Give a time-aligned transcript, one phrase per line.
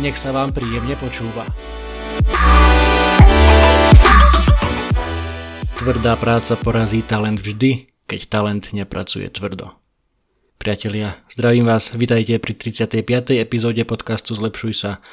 [0.00, 1.44] Nech sa vám príjemne počúva.
[5.76, 9.76] Tvrdá práca porazí talent vždy, keď talent nepracuje tvrdo.
[10.56, 13.44] Priatelia, zdravím vás, vitajte pri 35.
[13.44, 15.04] epizóde podcastu Zlepšuj sa.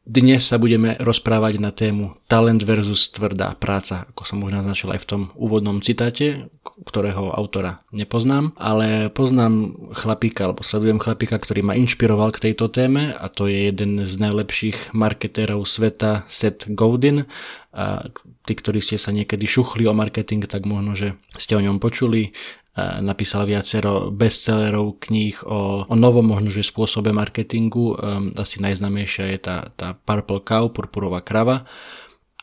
[0.00, 5.00] Dnes sa budeme rozprávať na tému talent versus tvrdá práca, ako som už naznačil aj
[5.04, 6.48] v tom úvodnom citáte,
[6.88, 13.12] ktorého autora nepoznám, ale poznám chlapíka, alebo sledujem chlapíka, ktorý ma inšpiroval k tejto téme
[13.12, 17.28] a to je jeden z najlepších marketérov sveta, Seth Godin.
[17.70, 18.10] A
[18.48, 22.34] tí, ktorí ste sa niekedy šuchli o marketing, tak možno, že ste o ňom počuli
[22.78, 27.98] napísal viacero bestsellerov, kníh o, o novom možno, že spôsobe marketingu.
[27.98, 31.66] Um, asi najznamejšia je tá, tá Purple Cow, purpurová krava.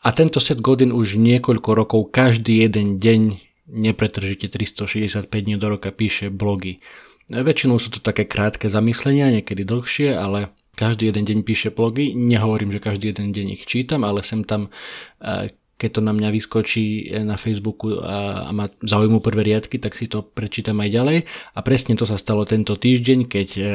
[0.03, 3.21] A tento set Godin už niekoľko rokov každý jeden deň
[3.67, 6.79] nepretržite 365 dní do roka píše blogy.
[7.27, 12.15] Väčšinou sú to také krátke zamyslenia, niekedy dlhšie, ale každý jeden deň píše blogy.
[12.15, 14.71] Nehovorím, že každý jeden deň ich čítam, ale sem tam
[15.77, 19.93] keď to na mňa vyskočí eh, na Facebooku a, a ma zaujímu prvé riadky, tak
[19.93, 21.17] si to prečítam aj ďalej.
[21.53, 23.69] A presne to sa stalo tento týždeň, keď eh,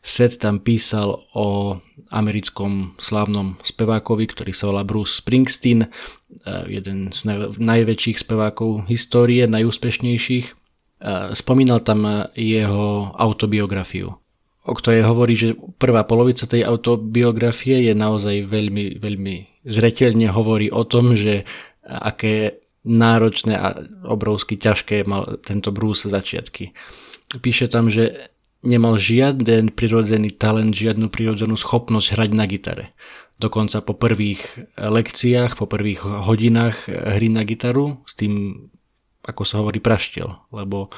[0.00, 1.78] Seth tam písal o
[2.14, 5.90] americkom slávnom spevákovi, ktorý sa volá Bruce Springsteen, eh,
[6.70, 10.56] jeden z naj, najväčších spevákov histórie, najúspešnejších.
[11.38, 14.18] Spomínal tam jeho autobiografiu
[14.68, 20.84] o ktorej hovorí, že prvá polovica tej autobiografie je naozaj veľmi, veľmi zreteľne hovorí o
[20.84, 21.48] tom, že
[21.88, 26.76] aké náročné a obrovsky ťažké mal tento Bruce začiatky.
[27.40, 28.32] Píše tam, že
[28.64, 32.86] nemal žiaden prirodzený talent, žiadnu prirodzenú schopnosť hrať na gitare.
[33.38, 34.42] Dokonca po prvých
[34.74, 38.66] lekciách, po prvých hodinách hry na gitaru s tým,
[39.22, 40.90] ako sa hovorí, praštiel, lebo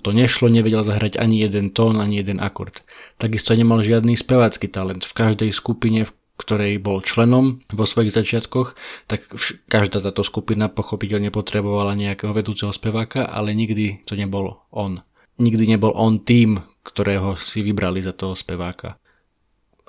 [0.00, 2.80] to nešlo, nevedel zahrať ani jeden tón, ani jeden akord.
[3.20, 5.04] Takisto nemal žiadny spevácky talent.
[5.04, 8.72] V každej skupine, v ktorej bol členom vo svojich začiatkoch,
[9.04, 9.28] tak
[9.68, 15.04] každá táto skupina pochopiteľne potrebovala nejakého vedúceho speváka, ale nikdy to nebol on.
[15.36, 18.96] Nikdy nebol on tým, ktorého si vybrali za toho speváka.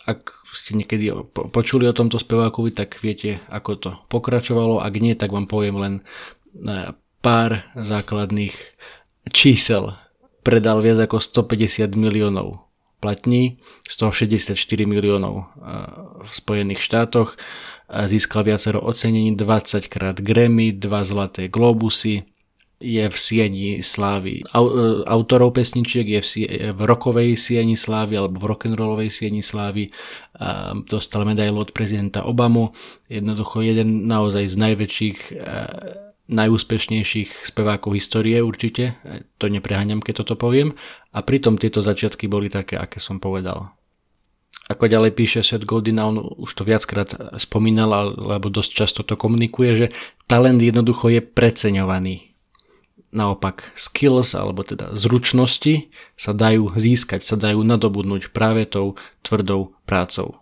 [0.04, 4.84] Ak ste niekedy počuli o tomto spevákovi, tak viete, ako to pokračovalo.
[4.84, 5.94] Ak nie, tak vám poviem len
[6.58, 8.58] e, pár základných
[9.30, 9.94] čísel.
[10.42, 12.66] Predal viac ako 150 miliónov
[13.02, 14.56] platní, z toho 64
[14.86, 15.50] miliónov
[16.22, 17.38] v Spojených štátoch.
[17.90, 22.24] Získal viacero ocenení, 20 krát Grammy, 2 zlaté globusy,
[22.82, 24.44] je v sieni slávy e,
[25.06, 29.94] autorov pesničiek, je v, sie, v rokovej sieni slávy alebo v rock'n'rollovej sieni slávy.
[30.90, 32.74] Dostal medailu od prezidenta Obamu.
[33.06, 35.20] Jednoducho jeden naozaj z najväčších
[36.30, 39.00] najúspešnejších spevákov histórie určite,
[39.42, 40.78] to nepreháňam, keď toto poviem,
[41.16, 43.74] a pritom tieto začiatky boli také, aké som povedal.
[44.72, 49.72] Ako ďalej píše Seth Godin, on už to viackrát spomínal, alebo dosť často to komunikuje,
[49.76, 49.88] že
[50.32, 52.32] talent jednoducho je preceňovaný.
[53.12, 60.41] Naopak, skills, alebo teda zručnosti sa dajú získať, sa dajú nadobudnúť práve tou tvrdou prácou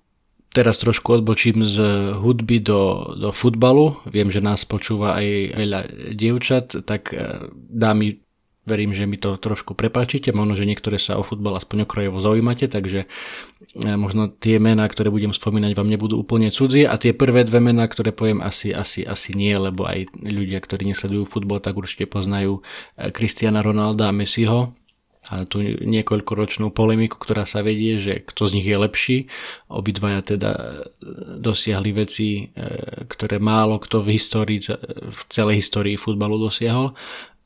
[0.49, 1.77] teraz trošku odbočím z
[2.17, 4.01] hudby do, do futbalu.
[4.09, 5.79] Viem, že nás počúva aj veľa
[6.17, 8.21] dievčat, tak e, dámy
[8.69, 12.69] verím, že mi to trošku prepáčite, možno, že niektoré sa o futbal aspoň okrojovo zaujímate,
[12.69, 16.85] takže e, možno tie mená, ktoré budem spomínať, vám nebudú úplne cudzie.
[16.85, 20.85] A tie prvé dve mená, ktoré poviem asi, asi, asi nie, lebo aj ľudia, ktorí
[20.89, 22.61] nesledujú futbal, tak určite poznajú
[23.13, 24.73] Cristiana Ronalda a Messiho,
[25.29, 29.17] a tú niekoľkoročnú polemiku, ktorá sa vedie, že kto z nich je lepší.
[29.69, 30.67] Obidvaja teda e,
[31.37, 36.97] dosiahli veci, e, ktoré málo kto v histórii, v celej histórii futbalu dosiahol.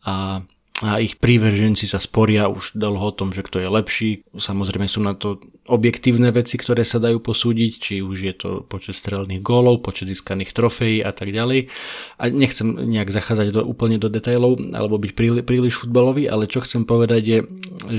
[0.07, 0.47] A
[0.81, 4.09] a ich prívrženci sa sporia už dlho o tom, že kto je lepší.
[4.33, 5.37] Samozrejme sú na to
[5.69, 10.49] objektívne veci, ktoré sa dajú posúdiť, či už je to počet strelných gólov, počet získaných
[10.49, 11.69] trofejí a tak ďalej.
[12.17, 16.65] A nechcem nejak zachádzať do, úplne do detailov alebo byť príli, príliš futbalový, ale čo
[16.65, 17.39] chcem povedať je,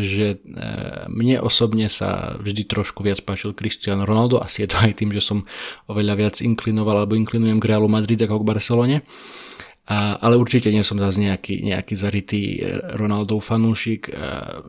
[0.03, 0.37] že e,
[1.07, 5.23] mne osobne sa vždy trošku viac páčil Cristiano Ronaldo, asi je to aj tým, že
[5.23, 5.47] som
[5.87, 8.99] oveľa viac inklinoval alebo inklinujem k Realu Madrid ako k Barcelone.
[9.85, 14.09] A, ale určite nie som zase nejaký, nejaký zarytý eh, Ronaldov fanúšik.
[14.13, 14.65] A,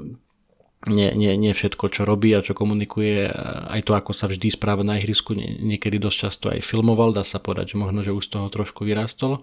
[0.86, 3.26] nie, nie, nie všetko, čo robí a čo komunikuje,
[3.74, 7.42] aj to, ako sa vždy správa na ihrisku, niekedy dosť často aj filmoval, dá sa
[7.42, 9.42] povedať, že možno, že už z toho trošku vyrastol.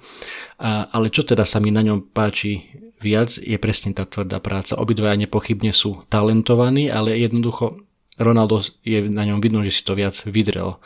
[0.63, 2.71] A, ale čo teda sa mi na ňom páči
[3.03, 4.79] viac, je presne tá tvrdá práca.
[4.79, 7.83] Obidvaja nepochybne sú talentovaní, ale jednoducho
[8.23, 10.79] Ronaldo je na ňom vidno, že si to viac vydrel.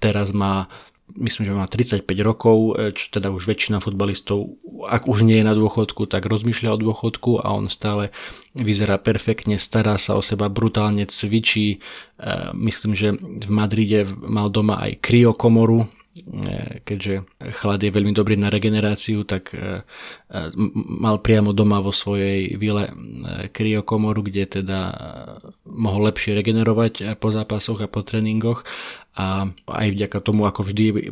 [0.00, 0.72] Teraz má
[1.16, 5.48] myslím, že má 35 rokov, e, čo teda už väčšina futbalistov, ak už nie je
[5.48, 8.12] na dôchodku, tak rozmýšľa o dôchodku a on stále
[8.52, 11.78] vyzerá perfektne, stará sa o seba, brutálne cvičí.
[11.78, 11.78] E,
[12.52, 15.88] myslím, že v Madride mal doma aj kryokomoru, e,
[16.84, 17.24] keďže
[17.56, 19.54] chlad je veľmi dobrý na regeneráciu, tak
[20.76, 22.92] mal priamo doma vo svojej vile
[23.48, 24.80] kryokomoru, kde teda
[25.78, 28.66] mohol lepšie regenerovať po zápasoch a po tréningoch
[29.18, 31.10] a aj vďaka tomu, ako vždy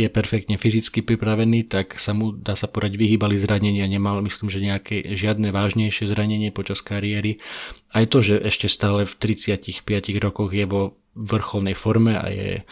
[0.00, 4.64] je perfektne fyzicky pripravený, tak sa mu, dá sa porať, vyhýbali zranenia, nemal myslím, že
[4.64, 7.44] nejaké žiadne vážnejšie zranenie počas kariéry.
[7.92, 9.84] Aj to, že ešte stále v 35
[10.24, 12.64] rokoch je vo vrcholnej forme a je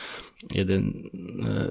[0.49, 0.93] jeden e,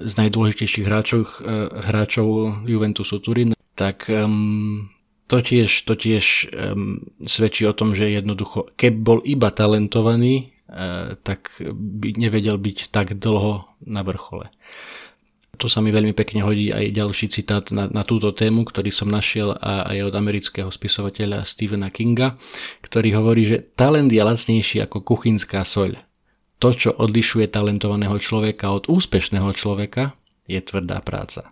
[0.05, 2.27] z najdôležitejších hráčov, e, hráčov
[2.69, 4.93] Juventusu Turín, tak um,
[5.31, 11.19] to tiež, to tiež um, svedčí o tom, že jednoducho, keby bol iba talentovaný, E,
[11.19, 14.47] tak by nevedel byť tak dlho na vrchole.
[15.59, 19.11] To sa mi veľmi pekne hodí aj ďalší citát na, na túto tému, ktorý som
[19.11, 22.39] našiel a aj od amerického spisovateľa Stephena Kinga,
[22.81, 25.99] ktorý hovorí, že talent je lacnejší ako kuchynská soľ.
[26.63, 30.15] To, čo odlišuje talentovaného človeka od úspešného človeka,
[30.47, 31.50] je tvrdá práca.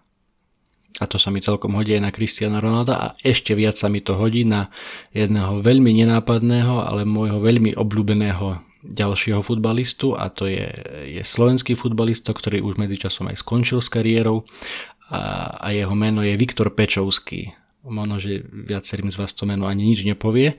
[0.97, 4.01] A to sa mi celkom hodí aj na Cristiana Ronalda a ešte viac sa mi
[4.01, 4.73] to hodí na
[5.13, 10.65] jedného veľmi nenápadného, ale môjho veľmi obľúbeného ďalšieho futbalistu a to je,
[11.19, 14.47] je slovenský futbalista, ktorý už medzičasom aj skončil s kariérou
[15.11, 17.53] a, a jeho meno je Viktor Pečovský.
[17.83, 20.55] Možno, že viacerým z vás to meno ani nič nepovie.
[20.55, 20.57] E,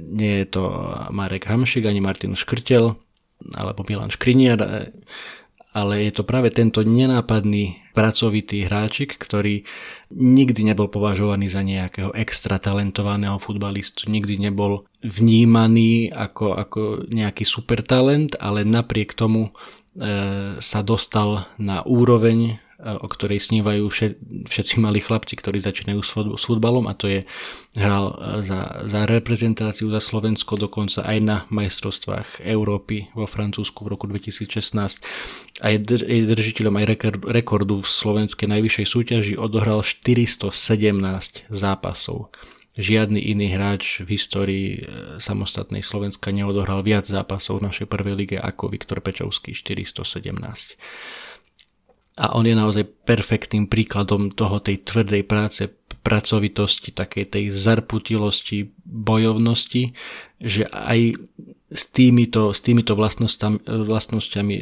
[0.00, 0.64] nie je to
[1.12, 2.96] Marek Hamšik ani Martin Škrtel
[3.52, 4.68] alebo Milan Škriniar, e,
[5.76, 9.68] ale je to práve tento nenápadný pracovitý hráčik, ktorý
[10.08, 16.80] nikdy nebol považovaný za nejakého extra talentovaného futbalistu, nikdy nebol vnímaný ako, ako
[17.12, 22.56] nejaký super talent, ale napriek tomu e, sa dostal na úroveň
[22.86, 23.90] o ktorej snívajú
[24.46, 26.00] všetci malí chlapci, ktorí začínajú
[26.38, 27.20] s futbalom a to je
[27.74, 33.90] hral e, za, za reprezentáciu za Slovensko dokonca aj na majstrovstvách Európy vo Francúzsku v
[33.90, 35.02] roku 2016
[35.60, 35.78] a je,
[36.30, 36.86] držiteľom aj
[37.26, 39.34] rekordu v slovenskej najvyššej súťaži.
[39.34, 40.54] Odohral 417
[41.50, 42.30] zápasov.
[42.76, 44.80] Žiadny iný hráč v histórii e,
[45.18, 51.25] samostatnej Slovenska neodohral viac zápasov v našej prvej lige ako Viktor Pečovský 417
[52.16, 55.68] a on je naozaj perfektným príkladom toho tej tvrdej práce,
[56.00, 59.92] pracovitosti, takej tej zarputilosti, bojovnosti,
[60.40, 61.20] že aj
[61.68, 64.54] s týmito, s týmito vlastnosťami, vlastnosťami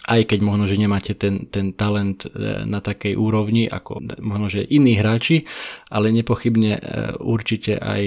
[0.00, 4.64] aj keď možno, že nemáte ten, ten talent e, na takej úrovni ako možno, že
[4.64, 5.44] iní hráči,
[5.92, 6.80] ale nepochybne e,
[7.20, 8.02] určite aj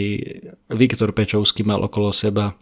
[0.74, 2.58] Viktor Pečovský mal okolo seba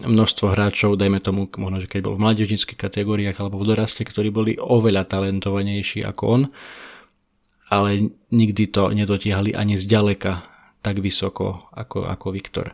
[0.00, 4.32] množstvo hráčov, dajme tomu, možno, že keď bol v mládežnických kategóriách alebo v doraste, ktorí
[4.32, 6.42] boli oveľa talentovanejší ako on,
[7.70, 10.42] ale nikdy to nedotiahli ani zďaleka
[10.80, 12.66] tak vysoko ako, ako Viktor.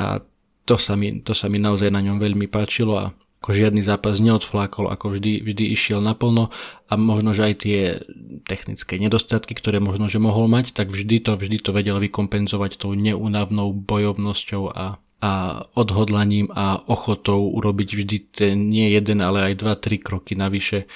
[0.00, 0.20] A
[0.66, 3.14] to sa, mi, to sa mi naozaj na ňom veľmi páčilo a
[3.44, 6.50] ako žiadny zápas neodflákol, ako vždy, vždy išiel naplno
[6.90, 8.02] a možno, že aj tie
[8.42, 12.98] technické nedostatky, ktoré možno, že mohol mať, tak vždy to, vždy to vedel vykompenzovať tou
[12.98, 19.74] neunavnou bojovnosťou a a odhodlaním a ochotou urobiť vždy ten nie jeden, ale aj dva,
[19.80, 20.86] tri kroky navyše, e,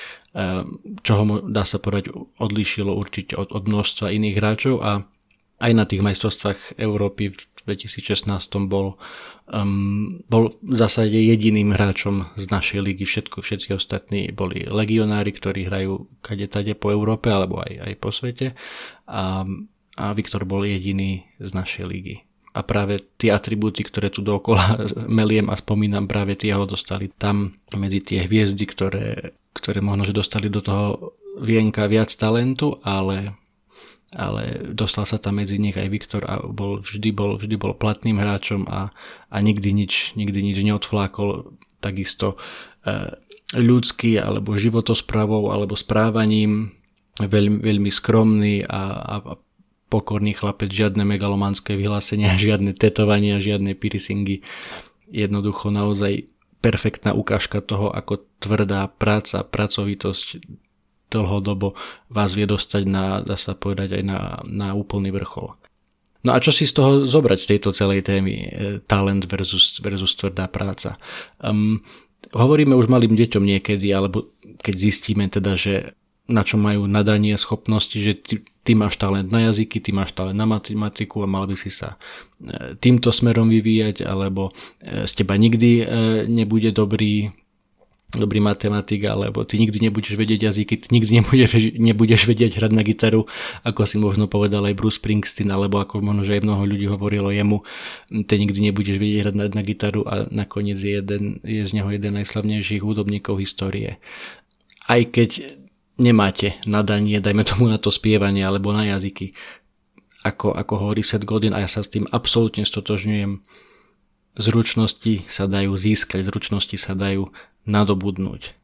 [1.00, 5.08] čo ho dá sa povedať odlíšilo určite od, od množstva iných hráčov a
[5.60, 7.36] aj na tých majstrovstvách Európy v
[7.68, 8.24] 2016
[8.68, 8.96] bol,
[9.52, 13.04] um, bol v zásade jediným hráčom z našej ligy.
[13.04, 18.08] Všetko, všetci ostatní boli legionári, ktorí hrajú kade tade po Európe alebo aj, aj po
[18.08, 18.56] svete
[19.04, 19.44] a,
[20.00, 24.90] a Viktor bol jediný z našej ligy a práve tie atribúty, ktoré tu dookola
[25.21, 30.16] meliem a spomínam, práve tie ho dostali tam medzi tie hviezdy, ktoré, ktoré možno, že
[30.16, 33.38] dostali do toho vienka viac talentu, ale,
[34.11, 38.19] ale dostal sa tam medzi nich aj Viktor a bol, vždy, bol, vždy bol platným
[38.19, 38.90] hráčom a,
[39.30, 41.54] a nikdy nič, nikdy nič neodflákol.
[41.80, 42.37] Takisto
[42.85, 43.14] e,
[43.57, 46.76] ľudský alebo životospravou alebo správaním
[47.19, 49.14] veľmi, veľmi skromný a, a
[49.90, 54.47] pokorný chlapec, žiadne megalomanské vyhlásenia, žiadne tetovania, žiadne piercingy.
[55.11, 56.30] Jednoducho naozaj
[56.62, 60.38] perfektná ukážka toho, ako tvrdá práca, pracovitosť
[61.11, 61.75] dlhodobo
[62.06, 65.59] vás vie dostať na, dá sa povedať, aj na, na úplný vrchol.
[66.20, 68.49] No a čo si z toho zobrať z tejto celej témy e,
[68.85, 71.00] talent versus, versus tvrdá práca?
[71.40, 71.80] Um,
[72.30, 74.28] hovoríme už malým deťom niekedy, alebo
[74.61, 75.97] keď zistíme teda, že
[76.30, 80.38] na čo majú nadanie, schopnosti, že ty, ty máš talent na jazyky, ty máš talent
[80.38, 81.99] na matematiku a mal by si sa
[82.40, 85.84] e, týmto smerom vyvíjať, alebo e, z teba nikdy
[86.30, 87.34] nebude dobrý
[88.10, 92.82] dobrý matematik, alebo ty nikdy nebudeš vedieť jazyky, ty nikdy nebudeš, nebudeš vedieť hrať na
[92.82, 93.30] gitaru,
[93.62, 97.30] ako si možno povedal aj Bruce Springsteen, alebo ako možno, že aj mnoho ľudí hovorilo
[97.30, 97.62] jemu,
[98.26, 101.88] ty nikdy nebudeš vedieť hrať na, na gitaru a nakoniec je, jeden, je z neho
[101.94, 104.02] jeden najslavnejších hudobníkov histórie.
[104.90, 105.60] Aj keď
[106.00, 109.37] nemáte nadanie, dajme tomu na to spievanie alebo na jazyky,
[110.25, 113.45] ako, ako hovorí Seth Godin a ja sa s tým absolútne stotožňujem,
[114.40, 117.28] zručnosti sa dajú získať, zručnosti sa dajú
[117.69, 118.57] nadobudnúť.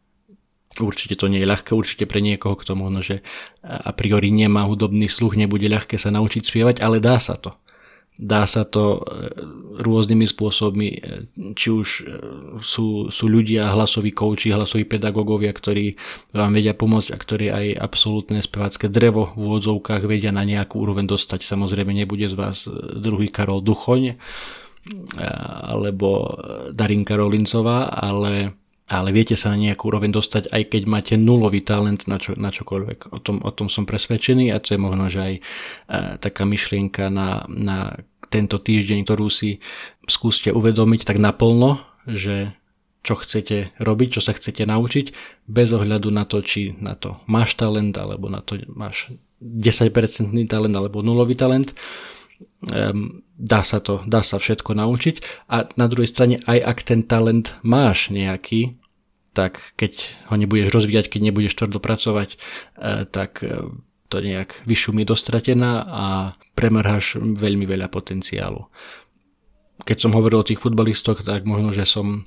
[0.77, 3.25] Určite to nie je ľahké, určite pre niekoho, kto možno, že
[3.65, 7.57] a priori nemá hudobný sluch, nebude ľahké sa naučiť spievať, ale dá sa to.
[8.17, 9.29] Dá sa to e,
[9.77, 10.99] rôznymi spôsobmi, e,
[11.53, 12.03] či už e,
[12.65, 16.01] sú, sú ľudia, hlasoví kouči, hlasoví pedagógovia, ktorí
[16.33, 21.05] vám vedia pomôcť a ktorí aj absolútne spevácké drevo v úvodzovkách vedia na nejakú úroveň
[21.13, 21.45] dostať.
[21.45, 22.65] Samozrejme nebude z vás
[22.97, 24.17] druhý Karol Duchoň
[25.67, 26.39] alebo
[26.71, 28.55] Darinka Rolincová, ale
[28.87, 32.55] ale viete sa na nejakú úroveň dostať, aj keď máte nulový talent na, čo, na
[32.55, 33.11] čokoľvek.
[33.11, 35.41] O tom, o tom som presvedčený a to je možno, že aj e,
[36.23, 37.99] taká myšlienka na, na
[38.31, 39.59] tento týždeň, ktorú si
[40.07, 42.55] skúste uvedomiť tak naplno, že
[43.07, 45.07] čo chcete robiť, čo sa chcete naučiť,
[45.47, 49.95] bez ohľadu na to, či na to máš talent, alebo na to máš 10%
[50.51, 51.71] talent, alebo nulový talent.
[52.69, 57.01] Um, dá sa to, dá sa všetko naučiť a na druhej strane aj ak ten
[57.05, 58.77] talent máš nejaký,
[59.37, 60.01] tak keď
[60.33, 63.61] ho nebudeš rozvíjať, keď nebudeš tvrdo pracovať, eh, tak eh,
[64.09, 66.05] to nejak vyšumí dostratená a
[66.57, 68.73] premrháš veľmi veľa potenciálu.
[69.85, 72.25] Keď som hovoril o tých futbalistoch, tak možno, že som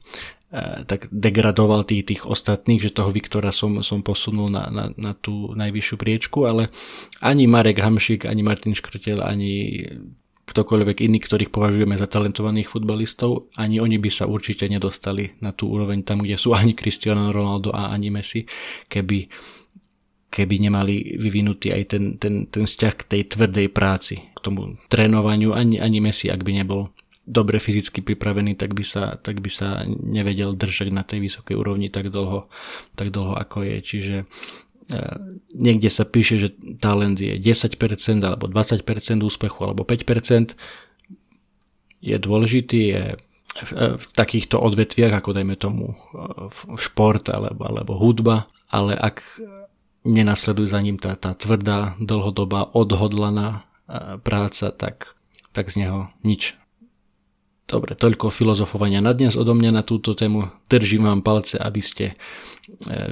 [0.89, 5.53] tak degradoval tých, tých ostatných, že toho Viktora som, som posunul na, na, na tú
[5.53, 6.73] najvyššiu priečku, ale
[7.21, 9.85] ani Marek Hamšik, ani Martin Škrtel, ani
[10.49, 15.69] ktokoľvek iný, ktorých považujeme za talentovaných futbalistov, ani oni by sa určite nedostali na tú
[15.69, 18.49] úroveň tam, kde sú ani Cristiano Ronaldo a ani Messi,
[18.89, 19.29] keby,
[20.33, 25.53] keby nemali vyvinutý aj ten, ten, ten vzťah k tej tvrdej práci, k tomu trénovaniu,
[25.53, 26.89] ani, ani Messi, ak by nebol
[27.29, 31.93] dobre fyzicky pripravený, tak by sa, tak by sa nevedel držať na tej vysokej úrovni
[31.93, 32.49] tak dlho,
[32.97, 33.77] tak dlho ako je.
[33.85, 34.15] Čiže
[34.89, 34.99] E,
[35.53, 36.49] niekde sa píše, že
[36.81, 37.77] talent je 10%
[38.25, 38.81] alebo 20%
[39.21, 40.57] úspechu alebo 5%.
[42.01, 43.03] Je dôležitý, je
[43.69, 43.71] v,
[44.01, 45.93] v takýchto odvetviach, ako dajme tomu
[46.49, 49.21] v šport alebo, alebo hudba, ale ak
[50.09, 55.13] nenasleduje za ním tá, tá tvrdá, dlhodobá, odhodlaná e, práca, tak,
[55.53, 56.57] tak z neho nič.
[57.69, 60.49] Dobre, toľko filozofovania na dnes odo mňa na túto tému.
[60.73, 62.15] Držím vám palce, aby ste e,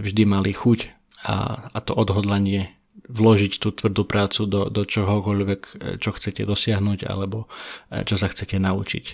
[0.02, 0.90] vždy mali chuť
[1.30, 2.74] a, a to odhodlanie
[3.06, 5.72] vložiť tú tvrdú prácu do, do čohokoľvek, e,
[6.02, 7.46] čo chcete dosiahnuť alebo
[7.94, 9.06] e, čo sa chcete naučiť.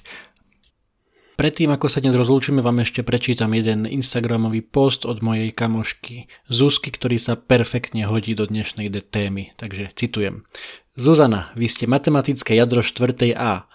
[1.35, 6.87] Predtým, ako sa dnes rozlúčime, vám ešte prečítam jeden Instagramový post od mojej kamošky Zuzky,
[6.87, 9.51] ktorý sa perfektne hodí do dnešnej témy.
[9.59, 10.47] Takže citujem.
[10.95, 13.33] Zuzana, vy ste matematické jadro 4.
[13.33, 13.65] A.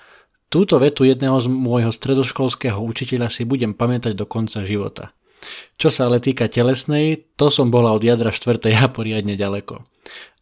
[0.48, 5.12] Túto vetu jedného z môjho stredoškolského učiteľa si budem pamätať do konca života.
[5.76, 8.56] Čo sa ale týka telesnej, to som bola od jadra 4.
[8.72, 9.84] a poriadne ďaleko.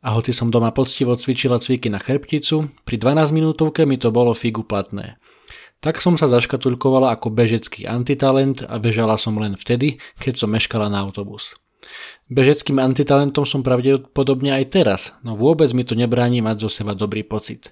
[0.06, 4.30] A hoci som doma poctivo cvičila cviky na chrbticu, pri 12 minútovke mi to bolo
[4.30, 5.18] figu platné.
[5.82, 10.86] Tak som sa zaškatulkovala ako bežecký antitalent a bežala som len vtedy, keď som meškala
[10.86, 11.58] na autobus.
[12.26, 17.22] Bežeckým antitalentom som pravdepodobne aj teraz, no vôbec mi to nebráni mať zo seba dobrý
[17.22, 17.70] pocit.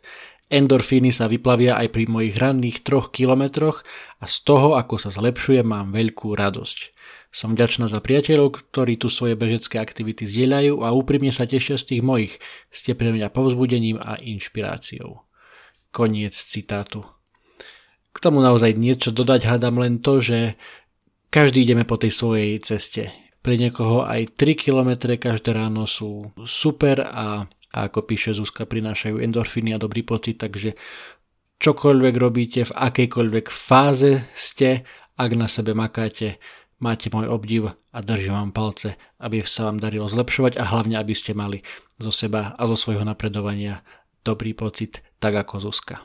[0.52, 3.80] Endorfíny sa vyplavia aj pri mojich ranných troch kilometroch
[4.20, 6.92] a z toho, ako sa zlepšuje, mám veľkú radosť.
[7.34, 11.96] Som vďačná za priateľov, ktorí tu svoje bežecké aktivity zdieľajú a úprimne sa tešia z
[11.96, 12.38] tých mojich.
[12.70, 15.26] Ste pre mňa povzbudením a inšpiráciou.
[15.90, 17.02] Koniec citátu.
[18.14, 20.54] K tomu naozaj niečo dodať hádam len to, že
[21.34, 23.10] každý ideme po tej svojej ceste.
[23.42, 29.18] Pre niekoho aj 3 km každé ráno sú super a, a ako píše Zuzka, prinášajú
[29.18, 30.78] endorfíny a dobrý pocit, takže
[31.58, 34.86] čokoľvek robíte, v akejkoľvek fáze ste,
[35.18, 36.38] ak na sebe makáte,
[36.84, 41.16] Máte môj obdiv a držím vám palce, aby sa vám darilo zlepšovať a hlavne, aby
[41.16, 41.64] ste mali
[41.96, 43.80] zo seba a zo svojho napredovania
[44.20, 46.04] dobrý pocit, tak ako Zuzka.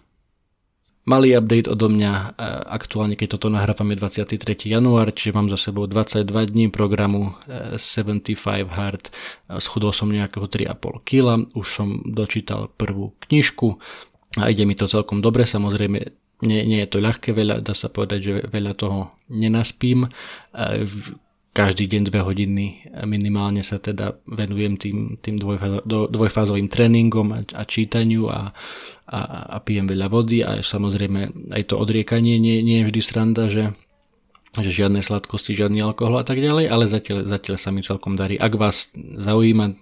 [1.10, 2.26] Malý update odo mňa, e,
[2.70, 4.70] aktuálne keď toto nahrávame 23.
[4.70, 7.34] január, čiže mám za sebou 22 dní programu
[7.82, 9.12] 75 e, Hard, e,
[9.58, 13.82] schudol som nejakého 3,5 kg, už som dočítal prvú knižku,
[14.38, 15.98] a ide mi to celkom dobre, samozrejme
[16.46, 20.08] nie, nie je to ľahké, veľa, dá sa povedať, že veľa toho nenaspím.
[21.50, 22.66] Každý deň dve hodiny
[23.10, 25.42] minimálne sa teda venujem tým, tým
[25.90, 28.54] dvojfázovým tréningom a, a čítaniu a,
[29.10, 29.20] a,
[29.54, 33.74] a pijem veľa vody a samozrejme aj to odriekanie nie, nie je vždy sranda, že
[34.58, 38.34] že žiadne sladkosti, žiadny alkohol a tak ďalej, ale zatiaľ, zatiaľ sa mi celkom darí.
[38.34, 39.78] Ak vás zaujíma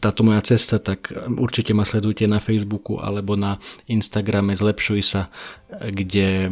[0.00, 3.60] táto moja cesta, tak určite ma sledujte na Facebooku alebo na
[3.92, 5.28] Instagrame Zlepšuj sa,
[5.68, 6.50] kde e,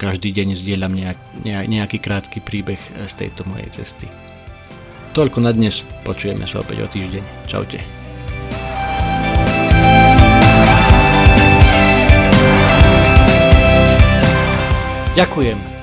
[0.00, 4.08] každý deň zdieľam nejak, nejaký krátky príbeh z tejto mojej cesty.
[5.12, 7.24] Toľko na dnes, počujeme sa opäť o týždeň.
[7.44, 7.80] Čaute.
[15.18, 15.77] Ďakujem